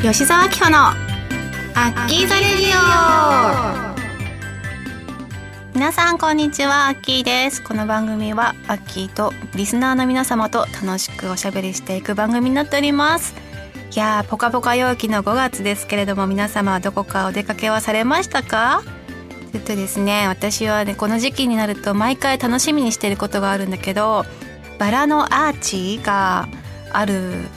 [0.00, 3.98] 吉沢明穂のアッキーザレディオ。
[5.74, 7.60] 皆さんこんにちはアッキーです。
[7.60, 13.34] この番組はアッキーとリスナーの皆様と楽しくおしゃべりしていく番組になっております。
[13.92, 18.84] いやーポカポカ陽気の5月ですけれども皆様はどこかお出かけはされましたか？
[19.52, 24.24] えっとですね私はねこの時期になると毎回楽しみにしてることがあるんだけど
[24.78, 26.48] バラのアーチが
[26.92, 27.48] ある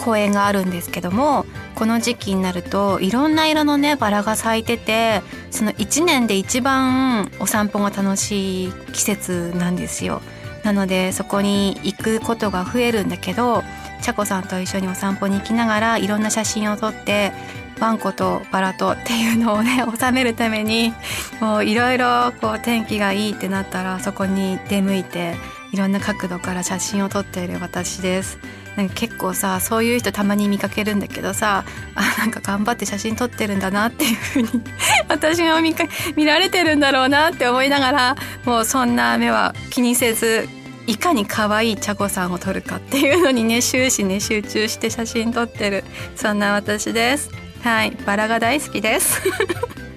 [0.00, 10.22] 公園があるんですけどもこの時期になるといろんな色のねバラが咲いててその1年で一番お散歩が楽しい季節なんですよ。
[10.64, 13.62] なのでそこに行くことが増えるんだけど
[14.02, 17.32] ちゃこさんと一緒にお散歩に行きながらいろんな写真を撮って
[17.80, 20.92] ワンコとバラとっていうのをね 収めるために
[21.40, 25.34] もういろいろこう天気がいいってなったらそこに出向いて
[25.72, 28.38] いろんな角度から写真を撮っている私です。
[28.80, 34.48] なんか結構さそういう人たまに見かけるんだけどさあなんか頑張って写真撮ってるんだなっていうふうに
[35.08, 35.84] 私も見か
[36.16, 40.48] 見られてるんだろうなって思いながらもうそんな目は気にせず
[40.86, 45.84] いかに可愛い茶子さんを撮るかっていうのにね終始ね集中して写真撮ってる
[46.16, 47.30] そんな私です。
[47.62, 49.20] はいバラが大好きです。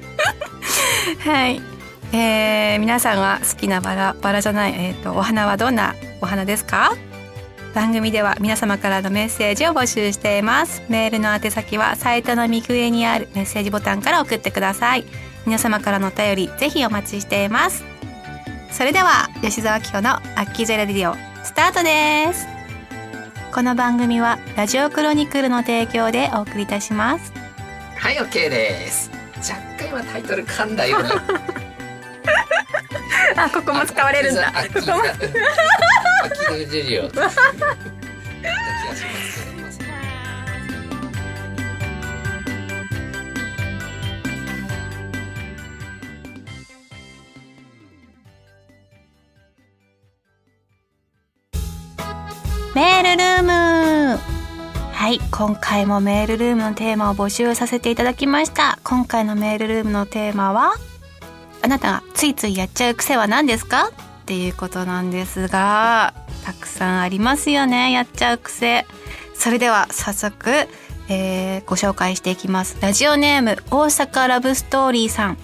[1.23, 1.61] はい。
[2.11, 6.91] えー、皆さんが好きなバラバラじゃない、えーとお花はどんなお花ですか？
[7.73, 10.83] 番組では皆様からのメッセージを募集しています。
[10.89, 15.05] メールの宛先はサイトの右上にあるメッセージボタンから送ってください。
[15.47, 17.83] 皆様からのお便りぜひお待ちしています。
[18.71, 22.45] それでは吉沢紀子のアッキーゼラディオスタートです。
[23.51, 27.33] この番組はラジオクロニクルの提供でお送りいたします。
[27.97, 29.09] はい OK です。
[29.38, 30.99] 若干今タイトル噛んだよ
[33.35, 34.53] あここも使われるんだ
[36.29, 36.38] 気
[38.88, 39.88] がしますすいません
[52.75, 54.19] メールルーム。
[54.91, 58.79] はい今回もメールルームのテーマを募集させていただきました。
[58.84, 60.73] 今回のメールルームのテーマは
[61.61, 63.91] あなたがついついやっちゃう癖は何ですか？
[64.23, 66.13] っていうことなんですが
[66.45, 68.85] たくさんありますよねやっちゃう癖。
[69.35, 70.50] それでは早速、
[71.09, 72.78] えーご紹介していきます。
[72.79, 75.38] ラジオネーム大阪ラブストーリーさん。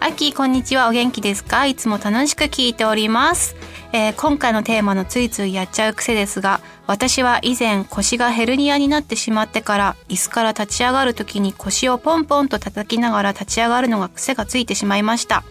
[0.00, 0.88] アッキーこんにちは。
[0.88, 1.64] お元気ですか？
[1.66, 3.54] いつも楽しく聞いております、
[3.92, 15.44] えー今回のテーマのついついやっちゃう癖ですが私は以前腰がヘルニアになってしまってから椅子から立ち上がる時に腰をポンポンと叩きながら立ち上がるのが癖がついてしまいました。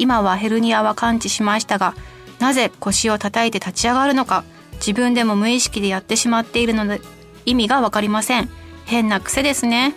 [0.00, 1.94] 今はヘルニアは完治しましたが
[2.38, 4.44] なぜ腰を叩いて立ち上がるのか
[4.74, 7.00] 自分でも無意識でやってしまっているので
[7.44, 8.48] 意味がわかりません。
[8.86, 9.94] 変な癖ですね。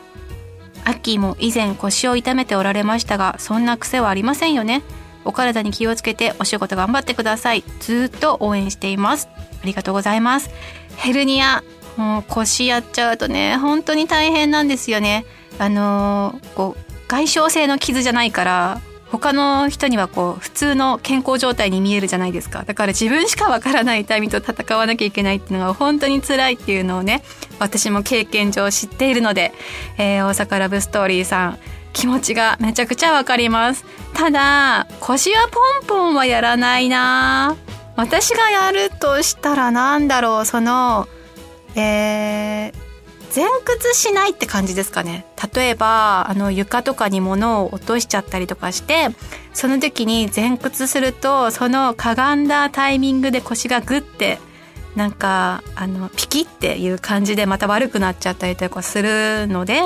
[0.86, 4.84] アッキーも以前腰を痛めておられましたがそんな癖はありませんよね。
[5.24, 7.64] お体に気をつけてお仕事頑張ってください。
[7.80, 9.30] ずっと応援しています。
[9.64, 10.50] ありがとうございます。
[10.98, 11.64] ヘルニア
[11.96, 15.26] もう腰やっちゃうとね本当に大変なんですよね。
[15.60, 18.82] あのーこう外傷性の傷じゃないから
[19.14, 22.64] 他の人にはこう普通の健康状態に見えるじゃないですか。
[22.64, 27.24] だから自分しかわからない痛みと戦わなきゃいけないっていうのが本当に辛いっていうのをね
[27.60, 29.54] 私も経験上知っているので、
[30.00, 31.60] えー大阪ラブストーリーさん
[31.94, 33.86] 気持ちがめちゃくちゃわかります。
[34.16, 37.56] ただ腰はポンポンはやらないな。
[37.96, 41.08] 私がやるとしたらなんだろうその
[41.76, 42.83] えー
[43.36, 45.26] 前屈しないって感じですかね。
[45.54, 49.10] 例えばあの床とかに物を落としちゃったりとかして
[49.54, 54.40] その時に前屈するとそのかがんだタイミングで腰がグッて
[54.96, 59.82] なんかあのピキっていう感じでまた悪くなっちゃったりとかするので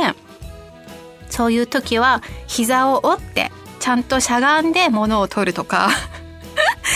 [1.29, 5.89] そういう時は膝を折ってちゃんとしゃがんで物を取るとか。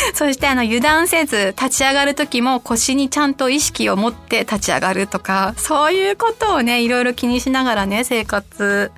[0.14, 8.92] そしてあの油断せず立ち上がる時も腰にちゃんと意識を持って立ち上がるとかそういうことをねいろいろ気にしながらね生活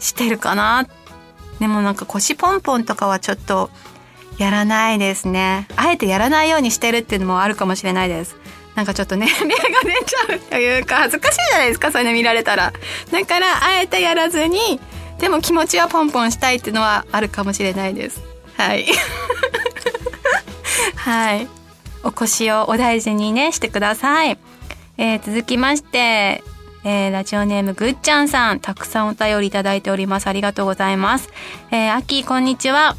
[0.00, 0.86] してるかな。
[1.60, 3.70] でもなんか腰ポンポンとかはちょっと
[4.38, 5.68] やらないですね。
[5.76, 8.36] あえてやらないようにしてるっていうのもあるかもしれないです。
[8.74, 12.72] なんかちょっとね 目が出ちゃうというか恥ずかしいじゃないですかそういうの見られたら。
[13.10, 14.80] だからあえてやらずに
[15.18, 18.20] でも気持ちはポンポンしたいっていうのはあるかもしれないです。
[18.56, 18.86] はい。
[20.96, 21.48] はい。
[22.02, 24.38] お腰をお大事にね、してください。
[24.96, 26.42] えー続きまして、
[26.84, 30.26] えーラジオネームぐっちゃんさん、たくさんお便りいただいております。
[30.26, 31.30] ありがとうございます。
[31.70, 32.96] えー、アッキー、こんにちは。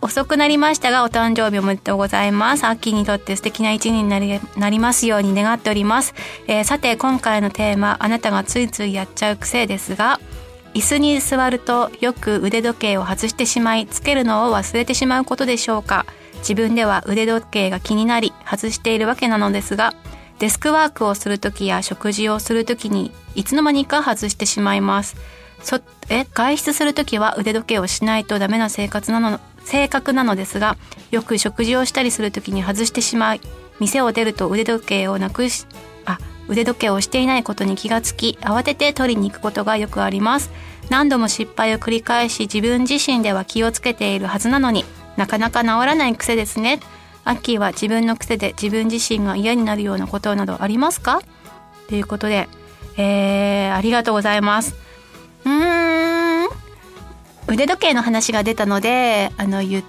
[0.00, 2.64] 遅くなりましたがお誕生日おめでとうございます。
[2.64, 6.14] 秋にとって素敵な一年になりなりますように願っております、
[6.46, 10.20] えー、さて今回のテーマあなたがついついやっちゃう癖ですが
[10.74, 16.06] 椅子に座るとよく腕時計を外してしまいつけるのを忘れてしまうことでしょうか
[16.38, 19.94] 自分では腕時計が気になり外しているわけなのですが
[20.38, 25.16] デスクワークをする時や食事をする時にいつの間にか外してしまいます。
[25.62, 30.76] そえ外出する時は腕時計をしないとダメな生活なの性格なのですが
[31.10, 33.40] よく食事をしたりする時に外してしまい
[33.80, 35.66] 店を出ると腕時計をなくし
[36.06, 40.50] あ腕時計をしていないことに気がつき慌てて取りに行くことがよくあります。
[40.90, 44.86] 何度も失敗を繰り返し自分自身では気をつけているはずなのに
[45.18, 46.80] なかなか治らない癖ですね
[47.24, 51.20] アッキーは自分の癖で自分自身が嫌になるようなことなどありますか？
[51.88, 52.48] ということで、
[52.96, 54.74] えー、ありがとうございます。
[55.44, 56.48] うーん
[57.48, 59.82] 腕時計の話が出たのであの言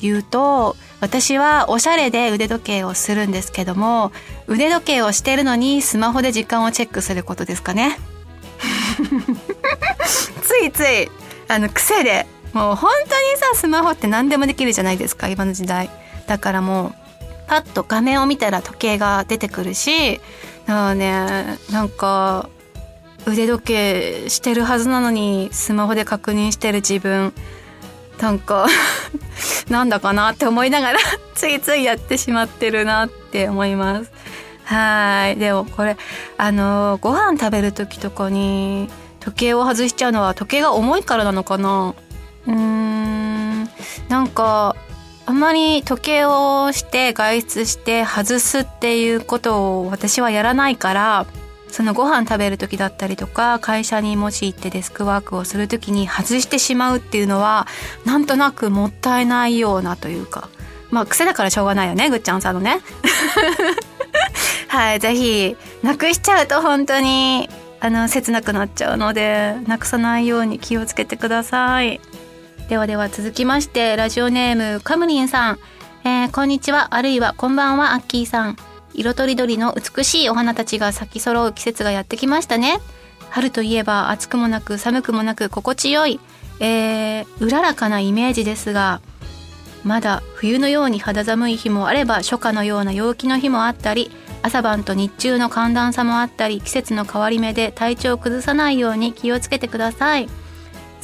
[0.00, 4.10] 言うと私はおしゃれで腕時計をするんですけども
[4.48, 7.98] 腕時計をしてるのにスマホで時間をチェックすることですかね。
[10.42, 11.10] ついつい
[11.48, 15.90] あの癖でもう本当にさスマホって何でもできるじゃないですか今の時代。
[16.26, 16.94] だからもう
[17.46, 20.20] パッと画面を見たら時計が出てくるし
[20.66, 22.48] だねなんか
[23.26, 27.32] 腕時計してるはずなのにスマホで確認してる自分
[28.20, 28.66] なんか
[29.68, 30.98] なんだかなって思いながら
[31.34, 34.10] ついついやってしまってるなって思います。
[34.64, 35.98] はいでもこれ
[36.38, 38.88] あのご飯食べる時とかに
[39.20, 41.94] 時計を外しちゃうのは時計が重いからなのかな
[42.46, 43.68] うーん。
[44.08, 44.76] なんか
[45.26, 51.26] あんまり時計をして外出して外すっていうことを私はやらないから
[51.68, 57.66] そのご飯食べる時だったりとか会社にもし行ってデスクワークをする時に外してしまうっていうのは
[58.04, 60.48] なんとなくもったいないようなというか。
[60.90, 62.80] まあ癖だからしょうがないよねぐっちゃんさんのね。
[64.68, 67.48] はいぜひなくしちゃうと本当に
[67.80, 72.00] あの切なくなっちゃうのでなくさないように気をつけてください。
[72.68, 75.58] ではでは続きましてラジオネームカムリンさん、
[76.04, 76.94] えー、こんにちは。
[76.94, 78.56] あるいはこんばんはアッキーさん。
[78.94, 82.80] 色とりどりの美しいお花たちが咲き揃う季節がやってきましたね。
[83.28, 86.20] 春といえば暑くもなく寒くもなく心地よい、
[86.58, 89.02] えー、うららかなイメージですが
[89.82, 94.10] まだ冬のように肌寒い日もあれば初夏のような陽気の日もあったり
[94.42, 100.28] 朝晩と日中の寒暖差もあったり季節の変わり目で体調を崩さないように気をつけてください。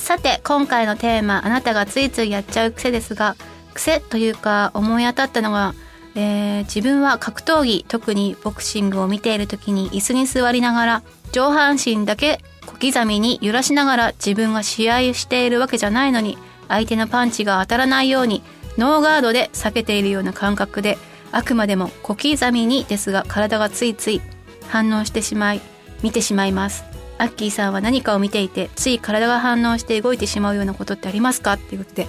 [0.00, 3.36] さて今回のテーマあなたがついついやっちゃう癖ですが
[3.74, 5.74] 癖というか思い当たったのが、
[6.16, 18.42] えー、自分は格闘技特にボクシングを見ている時に椅子に座りながら上半身だけ小刻みに揺らしながら自分が試合しているわけじゃないのに相手のパンチが当たらないように
[18.78, 20.98] ノーガードで避けているような感覚で
[21.30, 24.20] あくまでも小刻みにですが体がついつい
[24.66, 25.60] 反応してしまい
[26.02, 26.89] 見てしまいます。
[27.20, 31.52] アッキーさんは何かを見ていてつい体が反応して動いてしまうようなことってありますか？
[31.54, 32.06] っていうことで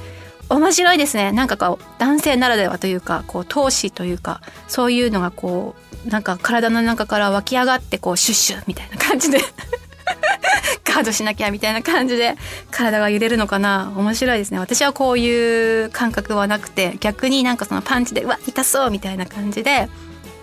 [0.50, 1.32] 面白いですね。
[1.32, 5.76] なんかこう男性ならではというかこう闘志というかそういうのがこ
[6.06, 9.40] うなんか体の中から湧き上がってこうシュッシュみたいな感じで
[10.84, 12.36] ガードしなきゃみたいな感じで
[12.70, 13.92] 体が揺れるのかな？
[13.96, 14.60] 面白いですね。
[14.60, 19.90] 私はこういう感覚はなくて逆になんかそのパンチでうわ痛そうみたいな感じで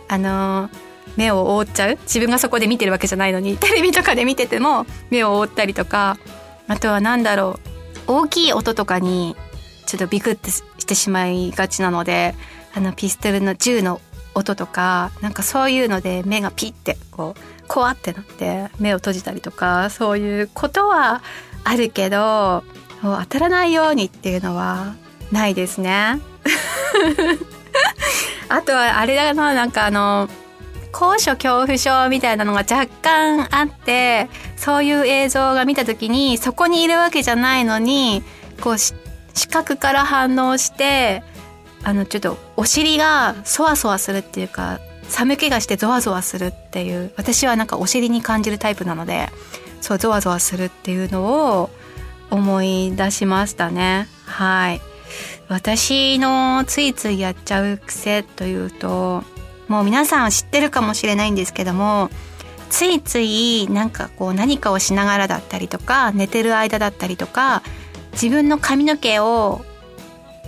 [0.08, 1.98] あのー目を覆っちゃう？
[2.02, 3.56] 自分がそこで見てるわけじゃないのに。
[3.58, 6.18] テレビとかで見てても目を覆ったりとか。
[6.68, 7.58] あとは何だろ
[8.06, 8.12] う？
[8.12, 9.36] 大きい音とかに
[9.86, 12.34] ちょっとビクってしてしまいがちなので
[12.74, 14.00] あのピストルの銃の
[14.34, 21.22] 音とかなんかそういうので目がピッてこうコワってなって目を閉じたりとかそういうことは
[21.64, 22.64] あるけど
[23.02, 24.94] 当たらないようにっていうのは
[25.32, 26.20] ないですね。
[28.48, 30.28] あとはあれだななんかあの
[30.98, 38.24] 高所恐怖症みたいなのが若干あってそういう映像が見た時にそこにいるわけじゃないのに
[38.60, 38.94] こう視
[39.48, 41.22] 覚から反応して
[41.84, 49.28] あのちょっとお尻がそわそわするっていうか寒気がしてゾワゾワするっていう私はなんかお尻に感じるタイプなので
[49.80, 51.70] そうゾワゾワするっていうのを
[52.32, 54.08] 思い出しましたね。
[54.26, 54.80] はい。
[55.48, 59.22] 私のついついやっちゃう癖というと
[59.68, 62.10] もう皆さん知ってるかもしれないんですけども
[62.70, 67.62] ついついなんかこう何かをしながらだったりとか寝てる間だったりとか
[68.12, 69.64] 自分の髪の毛を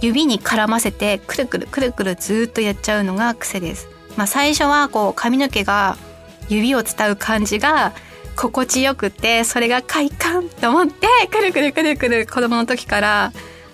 [0.00, 3.88] 指に絡ませてくるくるくるくるずっとやっちゃうのが癖です。
[4.16, 5.96] まあ、最初はこう髪の毛が
[6.48, 7.92] 指を伝う感じが
[8.36, 13.32] 心地よくてそれが快感と思ってくるくるくるくる子供の時から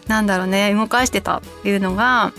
[0.09, 2.33] なんだろうね動かしてたっていうのが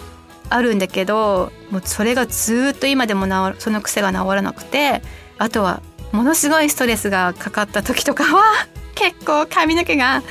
[0.49, 5.01] あるんだけどもうそれがずっと今でも治その癖が治らなくて
[5.37, 8.43] あとはものすごいストレスがかかった時とかは
[8.95, 10.23] 結構髪の毛が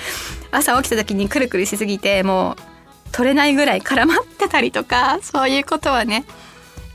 [0.50, 2.56] 朝起きた時にくるくるしすぎてもう
[3.12, 6.24] 取れないぐらい絡まってたりとかそういうことはね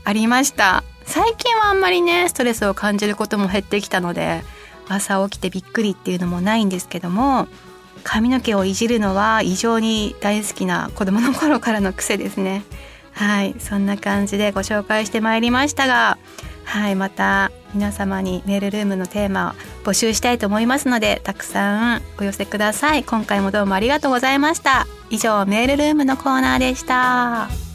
[0.04, 0.82] ありました。
[1.04, 4.44] 最近はあんまりねストレスを感じることも減ってきたので
[4.88, 7.48] 朝起きてびっくりっていうのもないんですけども
[8.04, 12.64] 髪の毛をいじるのは異常に大好きな子供の頃からの癖ですね。
[13.12, 16.18] はいそんな感じでご紹介してまいりましたが
[16.64, 19.52] はいまた皆様にメールルームのテーマを
[19.84, 23.04] 募集したいと思いますのでたくさんお寄せください。
[23.04, 24.86] 今回もどうもありがとうございました。
[25.10, 27.71] 以上メールルームのコーナーでした。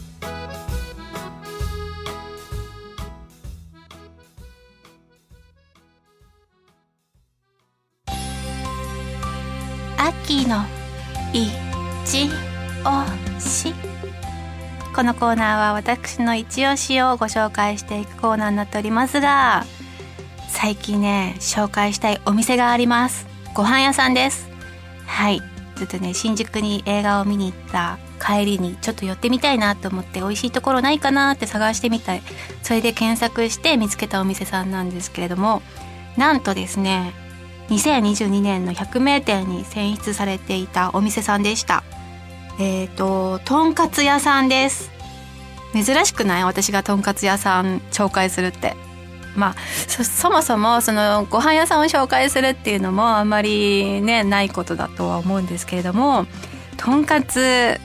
[14.98, 19.64] このコーナーは私の一押しをご紹介していくコーナーになっておりますが
[20.48, 23.28] 最近ね紹介したいお店があります。
[23.54, 24.50] ご飯屋さんです。
[25.06, 25.40] はい。
[25.76, 32.22] ずっとね新宿に映画を見に行った帰りにちょっと寄ってみたいなと思って美味しいところないかなって探してみたい。
[32.64, 35.62] それで検索して見つけたお店さんなんですけれども
[36.16, 37.12] なんとですね
[37.68, 41.84] 2022年の100名店に選出されていたお店さんでした。
[42.58, 44.90] えっ、ー、ととんかつ屋さんです。
[45.72, 46.44] 珍しくない？
[46.44, 48.74] 私がとんかつ屋さん紹介するって。
[49.36, 49.54] まあ
[50.04, 56.26] そもそもそのご飯屋さんを紹介するっていうのもあんまりねないことだとは思うんですけれども
[56.76, 57.78] とんかつ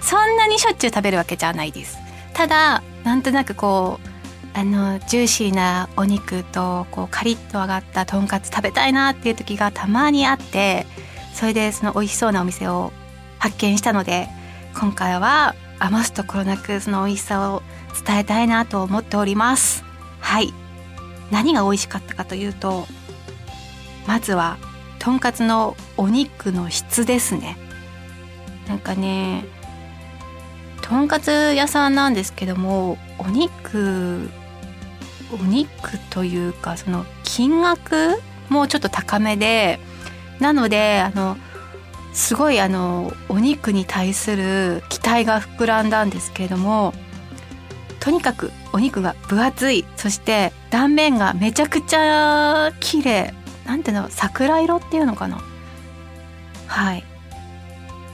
[0.00, 1.98] そんなにしょっちゅう食べるわけじゃないです。
[2.32, 4.08] ただなんとなくこう
[4.56, 10.86] あのジューシーなお肉とこうカリッと揚がったとんかつ食べたいなっていう時がたまにあって
[11.32, 12.92] それでその美味しそうなお店を
[13.44, 14.26] 発見したので
[14.74, 17.62] 今回は余すところなくその美味しさを
[18.06, 19.84] 伝えたいなと思っております。
[20.18, 20.54] はい。
[21.30, 22.86] 何が美味しかったかというと
[24.06, 24.56] まずは
[24.98, 27.58] とんかつのお肉の質ですね。
[28.66, 29.44] なんかね
[30.80, 34.30] とんかつ屋さんなんですけどもお肉
[35.38, 39.80] お肉というかその金額もちょっと高めで
[40.40, 41.36] なのであの
[42.14, 46.94] すごいあのお肉に対する期待が膨らんだんですけれども
[47.98, 53.34] とにかくお肉が分厚いそして断面がめちゃくちゃ綺麗
[53.66, 55.42] なんていうの桜色っていうのかな。
[56.66, 57.04] はい。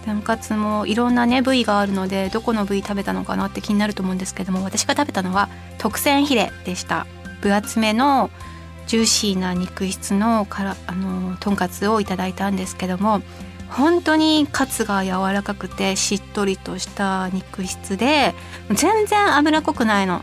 [0.04, 7.06] とんかつもいろんなね部位があるのでどこの部位食べたのかなって気になると思うんですけども私が食べたのは特選ヒレでした。
[7.40, 8.30] 分厚めの
[8.86, 13.22] ジューシーな肉質のからあのとんかつをいただいたんですけども
[13.70, 18.34] 本当にカツが柔らかくてしっとりとした肉質で
[18.70, 20.22] 全然脂っこくないの。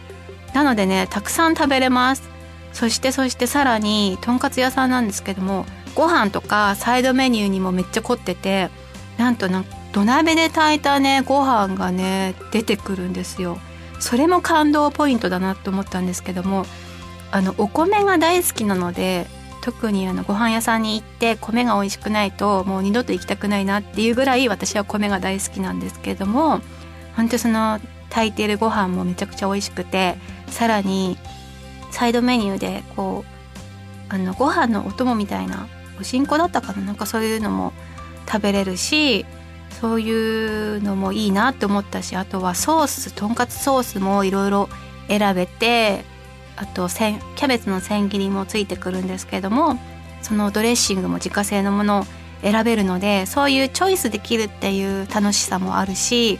[0.53, 2.29] なのでねたくさん食べれます。
[2.73, 8.69] そしてそしてさらにとんかつ屋さんなんですけどもご飯とかサイドメニューにもめっちゃ凝ってて
[9.17, 9.63] なんとな
[9.93, 13.57] 土鍋で炊いたねご飯がね出てくるんですよ。
[13.99, 16.65] それも感動ポイントだなと思ったんですけども
[17.31, 19.25] あのお米が大好きなので
[19.67, 26.61] 特にあのご飯屋さんに行って米が美味しくないともう二度と行きたくないなっていうぐらい私は米が大好きなんですけれども
[27.17, 30.15] 本当その炊いてるご飯もめちゃくちゃ美味しくて
[30.47, 31.17] さらに
[31.91, 35.67] サイドメニューでこうあのご飯のお供みたいな
[35.99, 37.73] おしんこだったかななんかそういうのも
[38.25, 39.25] 食べれるし
[39.81, 44.69] そういうのもいいなって思ったしあとはソースとんかつソースもいろいろ
[45.09, 46.05] 選べて
[46.57, 49.79] あとキャベツの千切りもついてくるんですけども
[50.21, 52.05] そのドレッシングも自家製のものを
[52.41, 56.39] 選べるのでそういうチョイスできるっていう楽しさもあるし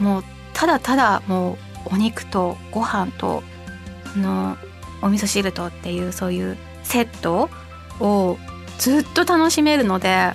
[0.00, 1.52] もうただただも
[1.86, 3.42] うお肉とご飯と
[4.12, 4.56] その
[5.02, 7.48] お味噌汁とっていうそういうセット
[8.00, 8.38] を
[8.78, 10.32] ずっと楽しめるので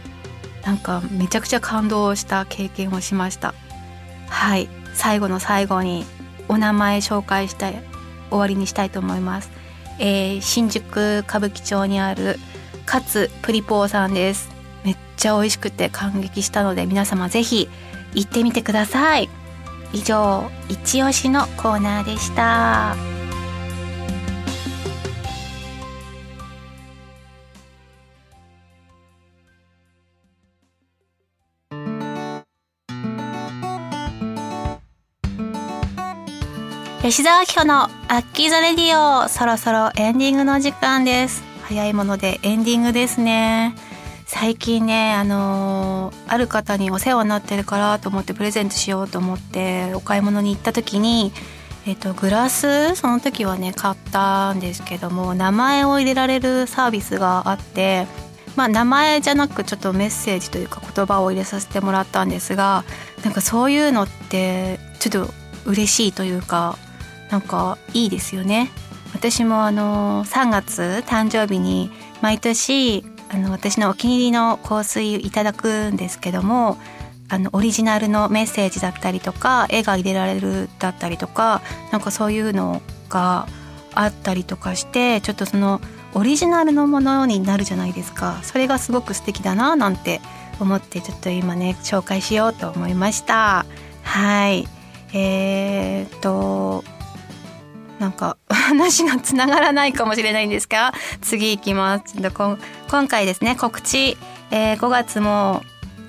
[0.66, 3.54] なんかめちゃくちゃ感動した経験をしました。
[4.30, 4.70] はい。
[4.94, 6.06] 最後の最後に
[6.48, 7.82] お名前紹介して
[8.34, 9.52] 終わりにしたいと思います、
[10.00, 12.38] えー、新宿歌舞伎町にある
[12.86, 14.52] 勝プリポーさんです。
[14.84, 17.70] めっちゃ美味しくて感激したので皆様ぜひ
[18.14, 19.30] 行ってみてください。
[19.94, 23.13] 以上一押しのコーナーでした。
[37.04, 41.44] 吉沢明子のアッキーザレディオそろそろエンディングの時間です。
[41.64, 43.76] 早いものでエンディングですね。
[44.26, 51.34] 最近ねあのーある方にお世話になってるからと思ってプレゼントしようと思ってお買い物に行った時に
[51.86, 58.08] えっと、グラスその時はね買ったんですけども名前を入れられるサービスがあって
[58.56, 62.86] まあ名前じゃなくちょっとメッセージというか言葉を入れさせてもらったんですが
[63.26, 65.34] なんかそういうのってちょっと
[65.66, 66.78] 嬉しいというか
[67.30, 68.70] なんかいいですよね。
[69.14, 76.78] 私もあの3月誕生日に毎年あの私のお気に入りの香水いただくんですけども
[77.30, 81.62] あのオリジナルのメッセージだったりとか絵が入れられるだったりとか
[81.92, 83.48] なんかそういうのが
[83.96, 85.80] あったりとかしてちょっとその
[86.16, 88.40] オリジナルのものになるじゃないですか。
[88.44, 90.22] それがすごく素敵だななんて
[90.60, 93.66] 思ってちょっと今ね紹介しようと思いました。
[94.04, 94.68] はい。
[95.14, 96.84] えー、っと
[98.04, 102.16] なんか話がつながらないかもしれないんですが次行きます。
[102.18, 104.18] 今回ですね告知、
[104.52, 105.64] えー、5月も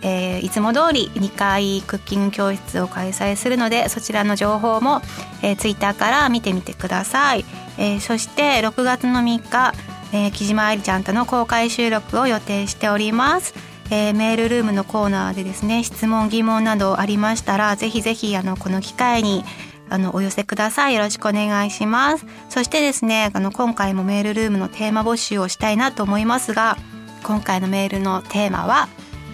[0.06, 5.00] えー、いつも通り2回クッキング教室を開催するのでそちらの情報も、
[5.40, 7.46] えー、ツイッターから見てみてください、
[7.78, 9.72] えー、そして6月の3日、
[10.12, 13.54] えー、木島愛理ちゃんとの公開収録を予定しております。
[13.90, 19.44] えー、メールルームのコーナーでですね質問疑問などありましたらぜひぜひあのこの機会に
[19.90, 20.94] あのお寄せください。
[20.94, 22.26] よろしくお願いします。
[22.48, 26.76] そしてですねあの今回もメールルームのテーマ募集をしたいなと思いますが
[27.22, 28.88] 今回のメールのテーマは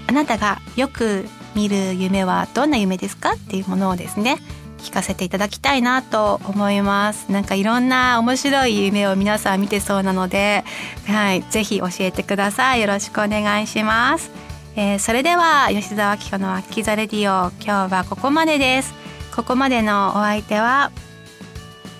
[0.06, 4.38] あなたがよく見る夢はどんな夢ですかっていうものをですね
[4.78, 7.30] 聞かせていただきたいなと思います。
[7.30, 10.64] なんかいろんな面白い夢を皆さん見てそうなので、
[11.06, 12.80] はい、ぜひ教えてください。
[12.80, 14.30] よろしくお願いします、
[14.76, 18.99] えー、それでは吉澤明子のアッキザレディオ今日はここまでです。
[19.34, 20.90] ここまでのお相手は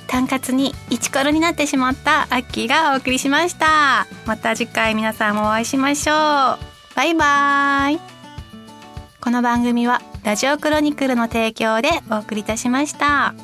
[0.07, 4.07] 単活にイチコロになってしまったアッキーがお送りしました。
[4.27, 6.17] また次回皆さんもお会いしましょう。
[6.97, 8.01] バイバイ。
[9.21, 13.35] この番組はラジオクロニクルの提供でお送りいたしました。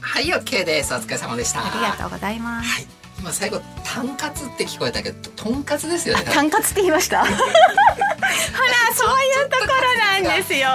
[0.00, 0.94] はい OK です。
[0.94, 1.60] お疲れ様でした。
[1.60, 2.86] ありがとうございます、はい、
[3.18, 6.24] 今最後タンカツって聞こえたけどとんかつですよね。
[6.32, 7.22] タンカツって言いました？
[7.26, 7.26] ほ
[8.38, 10.68] らそういうところなんですよ。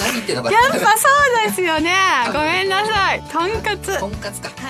[0.00, 1.92] 何言ってんのかやっぱそうですよね。
[2.32, 3.22] ごめんなさい。
[3.22, 3.98] とんかつ。
[3.98, 4.48] とんかつか。
[4.62, 4.69] は